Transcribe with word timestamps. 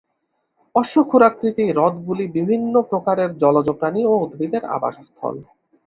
অশ্বক্ষুরাকৃতি 0.75 1.63
হ্রদগুলি 1.69 2.25
বিভিন্ন 2.37 2.73
প্রকারের 2.89 3.29
জলজ 3.37 3.67
প্রাণী 3.79 4.01
ও 4.05 4.13
উদ্ভিদের 4.25 4.63
আবাসস্থল। 4.75 5.35